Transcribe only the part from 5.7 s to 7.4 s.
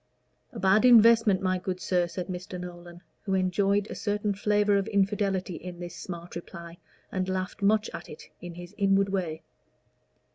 this smart reply, and